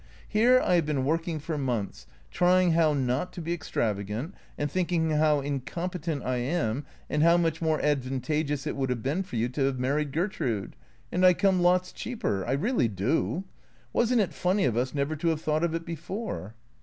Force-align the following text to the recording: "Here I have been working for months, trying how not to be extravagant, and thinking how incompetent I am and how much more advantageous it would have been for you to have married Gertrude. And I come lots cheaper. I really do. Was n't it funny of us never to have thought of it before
"Here 0.27 0.59
I 0.59 0.73
have 0.73 0.85
been 0.87 1.05
working 1.05 1.37
for 1.37 1.59
months, 1.59 2.07
trying 2.31 2.71
how 2.71 2.93
not 2.95 3.31
to 3.33 3.39
be 3.39 3.53
extravagant, 3.53 4.33
and 4.57 4.71
thinking 4.71 5.11
how 5.11 5.41
incompetent 5.41 6.23
I 6.23 6.37
am 6.37 6.87
and 7.07 7.21
how 7.21 7.37
much 7.37 7.61
more 7.61 7.79
advantageous 7.79 8.65
it 8.65 8.75
would 8.75 8.89
have 8.89 9.03
been 9.03 9.21
for 9.21 9.35
you 9.35 9.47
to 9.49 9.65
have 9.65 9.77
married 9.77 10.11
Gertrude. 10.11 10.75
And 11.11 11.23
I 11.23 11.35
come 11.35 11.61
lots 11.61 11.91
cheaper. 11.93 12.43
I 12.47 12.53
really 12.53 12.87
do. 12.87 13.43
Was 13.93 14.11
n't 14.11 14.21
it 14.21 14.33
funny 14.33 14.65
of 14.65 14.75
us 14.75 14.95
never 14.95 15.15
to 15.17 15.27
have 15.27 15.41
thought 15.41 15.63
of 15.63 15.75
it 15.75 15.85
before 15.85 16.55